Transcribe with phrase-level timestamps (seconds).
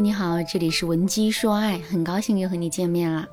[0.00, 3.26] 你好，这里是文姬说爱，很高兴又和你见面了。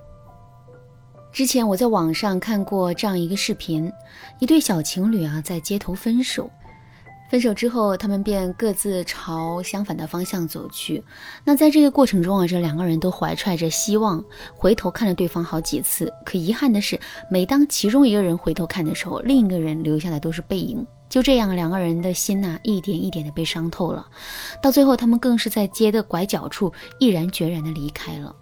[1.31, 3.91] 之前我在网上看过这样一个视频，
[4.39, 6.49] 一对小情侣啊在街头分手。
[7.29, 11.04] 分手之后，他们便各自朝相反的方向走去。
[11.44, 14.23] 那在这个过程中啊，这两个人都怀揣着希望，
[14.55, 16.12] 回头看了对方好几次。
[16.26, 20.86] 可遗憾的是，每当其中一个人回头看的时候，另一个人留下的都是背影。
[21.09, 24.05] 就这样，两个人的心呐，一点一点的被伤透了。
[24.62, 28.36] 到最后，他们更是在街的拐角处毅然决然的离开了。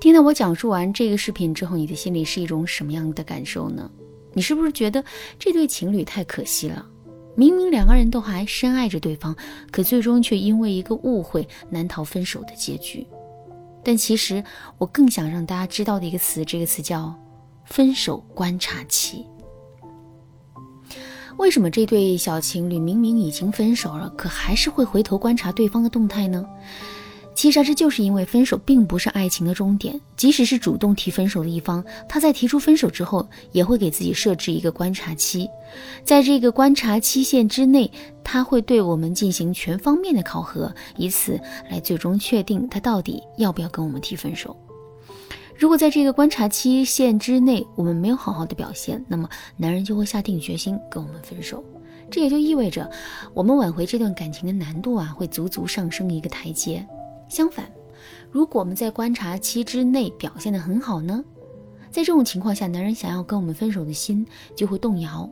[0.00, 3.90] 听到我讲述完这个视频之后，你的心里是一种什么样的感受呢？
[4.32, 5.04] 你是不是觉得
[5.38, 6.86] 这对情侣太可惜了？
[7.34, 9.36] 明明两个人都还深爱着对方，
[9.70, 13.06] 可最终却因为一个误会难逃分手的结局。
[13.84, 14.42] 但其实
[14.78, 17.14] 我更想让大家知道的一个词，这个词叫
[17.66, 19.26] “分手观察期”。
[21.38, 26.44] 为什么这对小情侣明明已经分手了，可还是会回头观察对方的动态呢？
[27.34, 35.46] 其实这就是因为分手并不是爱情的终点，即使是主动提分手的一方，他在提出分手之后，也会给自己设置一个观察期，
[36.02, 37.90] 在这个观察期限之内，
[38.24, 41.38] 他会对我们进行全方面的考核，以此
[41.70, 44.56] 来最终确定他到底要不要跟我们提分手。
[45.58, 49.26] 如果在这个观察期限之内，我们没有好好的表现，那么
[49.56, 51.64] 男人就会下定决心跟我们分手，
[52.10, 52.90] 这也就意味着
[53.32, 56.86] 我们挽回这段感情的难度啊，会足足上升一个台阶。
[57.30, 57.70] 相反，
[58.30, 61.24] 如果我们在观察期之内表现得很好呢？
[61.90, 65.28] 在这种情况下，男人想要跟我们分手的心就会动摇。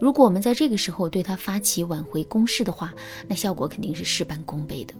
[0.00, 2.92] 如果我们在这个时候对他发起挽回攻势的话，
[3.28, 4.92] 那效果肯定是事半功倍的。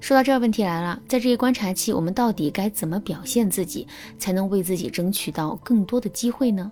[0.00, 3.86] 说到这儿，问题来了，在这一观察期，我们到底该怎么表现自己，
[4.18, 6.70] 才能为自己争取到更多的机会呢？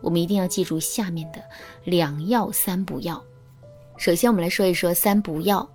[0.00, 1.40] 我们一定要记住下面的
[1.84, 3.22] 两要三不要。
[3.96, 5.68] 首先，我们来说一说三不要。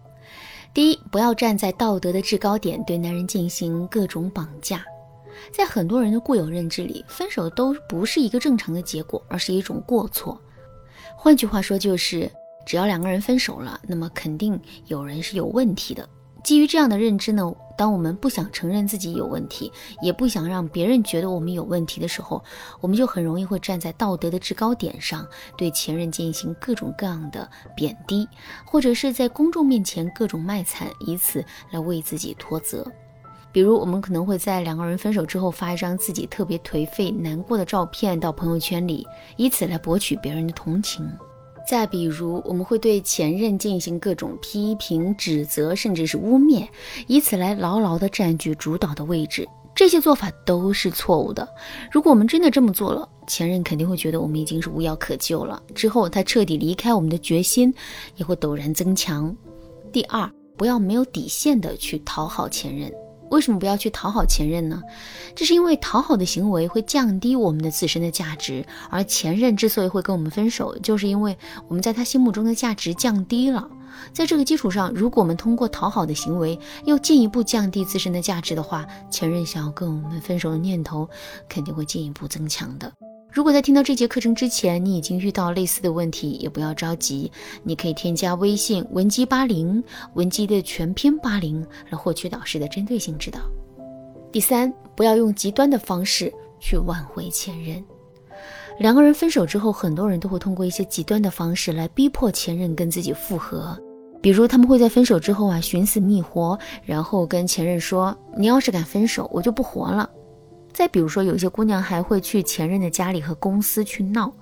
[0.73, 4.83] 第一，不要站在道德的制高点对男人进行各种绑架。
[5.51, 10.39] 在很多人的固有认知里，分手都不是一个正常的结果，而是一种过错。
[11.15, 12.29] 换句话说，就是
[12.65, 16.07] 只要两个人分手了，那么肯定有人是有问题的。
[16.43, 19.71] 基于这样的认知呢，当我们不想承认自己有问题，
[20.01, 22.43] 也不想让别人觉得我们有问题的时候，
[22.79, 25.25] 我们就很容易会站在道德的制高点上，
[25.55, 28.27] 对前任进行各种各样的贬低，
[28.65, 32.85] 或者是在公众面前各种卖惨，以此来为自己脱责。
[33.51, 41.05] 比如，我们可能会在两个人分手之后发一张自己特别颓废、难过的照片到朋友圈里，以此来博取别人的同情。
[41.67, 46.67] 再比如，我们会对前任进行各种批评、指责，甚至是污蔑，
[47.07, 49.47] 以此来牢牢地占据主导的位置。
[49.73, 51.47] 这些做法都是错误的。
[51.89, 55.61] 如果我们真的这么做了，前任肯定会觉得我们已经是无药可救了。
[55.73, 57.73] 之后他彻底离开我们的决心
[58.17, 59.33] 也会陡然增强。
[59.91, 62.91] 第二，不要没有底线的去讨好前任。
[63.31, 64.81] 为什么不要去讨好前任呢？
[65.35, 71.37] 这是因为讨好的行为会降低我们的自身的价值，而前任之所以会跟我们分手，就是因为
[71.67, 73.67] 我们在他心目中的价值降低了。
[74.13, 81.09] 在这个基础上，如果我们通过讨好的行为又进一步降低自身的价值的话，前任想要跟我们分手的念头
[81.49, 82.91] 肯定会进一步增强的。
[83.31, 87.31] 如果在听到这节课程之前，你已经遇到类似的问题，也不要着急，
[87.63, 89.81] 你可以添加微信文姬八零，
[90.15, 93.39] 文姬的全拼八零，来获取导师的针对性指导。
[94.33, 97.81] 第三，不要用极端的方式去挽回前任。
[98.79, 103.77] 两个人分手之后，很多人都会通过一些极端的方式来逼迫前任跟自己复合，
[104.21, 110.09] 比如他们会在分手之后啊寻死觅活，然后跟前任说：“你要是敢分手，我就不活了。”
[110.81, 114.33] 再比如说，有些姑娘还会去前任的家里和公司去闹，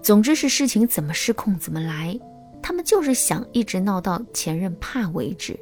[0.00, 2.16] 总之是事情怎么失控怎么来，
[2.62, 5.58] 他们就是想一直闹到前任怕为止。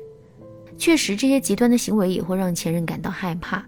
[0.76, 3.64] 确实，这些极端的行为也会让前任感到害怕。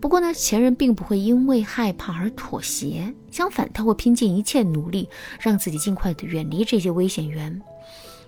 [0.00, 5.08] 不过呢，前任并不会因为害怕而妥协，相反，他会拼尽一切努力
[5.38, 7.62] 让自己尽快的远离这些危险源。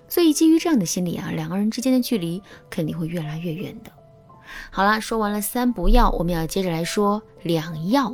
[0.07, 3.91] 所以，基于这样的心理啊，两个人之间的距离肯定会越来越远的。
[4.71, 8.13] 好了，说完了三不要，我们要接着来说两要。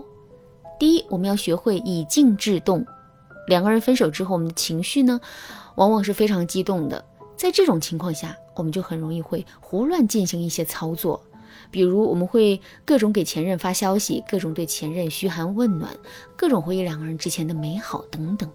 [0.80, 2.86] 第一，我们要学会以静制动。
[3.48, 5.20] 两个人分手之后，我们的情绪呢，
[5.76, 7.04] 往往是非常激动的。
[7.38, 11.22] 在这种情况下，我们就很容易会胡乱进行一些操作，
[11.70, 15.92] 比如我们会各种给前任发消息，各种对前任嘘寒问暖，
[16.36, 18.50] 各种回忆两个人之前的美好等等。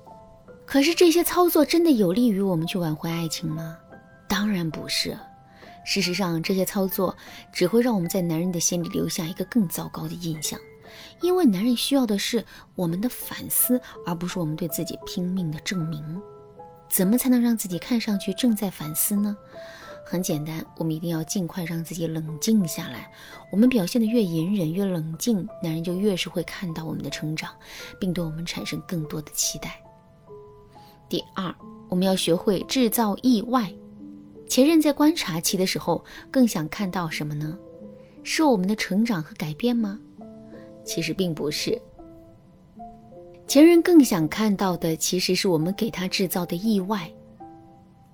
[0.66, 3.76] 可是这些操作真的有利于我们去挽回爱情吗？
[4.28, 5.16] 当然不是。
[5.84, 7.16] 事实上，这些操作
[7.52, 10.58] 只会让我们在男人的心里留下一个更糟糕的印象，
[11.20, 12.44] 因为男人需要的是
[12.74, 16.20] 我们的反思，而不是我们对自己拼命的证明。
[16.88, 19.36] 怎么才能让自己看上去正在反思呢？
[20.04, 23.08] 很简单，我们一定要尽快让自己冷静下来。
[23.52, 27.52] 我们表现得越隐忍、越冷静，男人就越是会看到我们的成长，
[28.00, 29.80] 并对我们产生更多的期待。
[31.08, 31.54] 第二，
[31.88, 33.72] 我们要学会制造意外。
[34.50, 37.56] 前任在观察期的时候，更想看到什么呢？
[38.24, 39.96] 是我们的成长和改变吗？
[40.84, 41.80] 其实并不是。
[43.46, 47.08] 前任更想看到的，其实是我们给他制造的意外。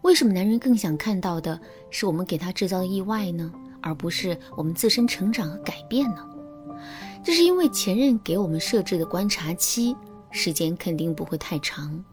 [0.03, 3.51] 为什么男人更想看到的是我们给他制造的意外呢，
[3.81, 6.23] 而不是我们自身成长和改变呢？
[7.25, 9.97] 这是因为前任给我们设置的观察期
[10.37, 12.05] 时间肯定不会太长，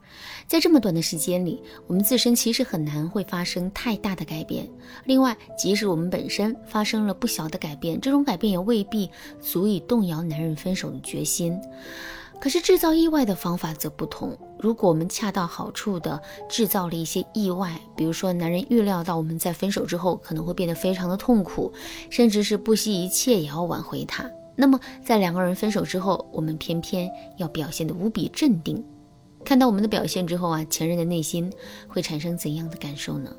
[0.48, 4.68] 在这么短的时间里，我们自身其实很难会发生太大的改变。
[5.04, 9.12] 另外，即使我们本身发生了不小的改变，这种改变也未必
[9.42, 11.60] 足以动摇男人分手的决心。
[12.40, 14.38] 可是制造意外的方法则不同。
[14.60, 21.72] 如果我们恰到好处的制造了一些意外，比如说男人预料到我们在分手之后可能会变得非常的痛苦，
[22.10, 28.84] 甚至是不惜一切也要挽回他，那么在两个人分手之后，我们偏偏要表现得无比镇定。
[29.44, 31.52] 看到我们的表现之后啊，前任的内心
[31.88, 33.36] 会产生怎样的感受呢？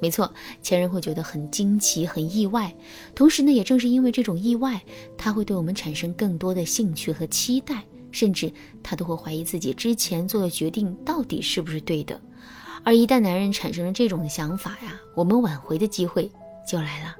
[0.00, 0.32] 没错，
[0.62, 2.74] 前任会觉得很惊奇、很意外。
[3.14, 4.82] 同时呢，也正是因为这种意外，
[5.16, 7.82] 他会对我们产生更多的兴趣和期待。
[8.10, 12.20] 甚至他都会怀疑自己之前做的决定到底是不是对的，
[12.84, 16.30] 而一旦男人产生了这种想法呀，我们挽回的机会
[16.68, 17.16] 就来了。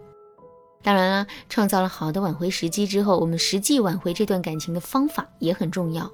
[0.82, 6.10] 当然啦，创造了好的挽回时机之后，我们实际挽回这段感情的方法也很重要。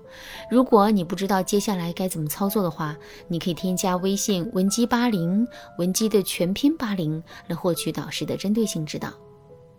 [0.50, 2.96] 如果你不知道接下来该怎么操作的话，
[3.28, 5.46] 你可以添加微信文姬八零，
[5.78, 9.12] 文姬的全拼八零，来获取导师的针对性指导。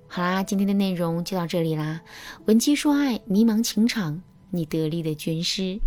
[0.08, 2.02] 好啦，今天的内容就到这里啦，
[2.48, 4.22] 文姬说爱，迷茫情场。
[4.52, 5.80] 你得力的军师。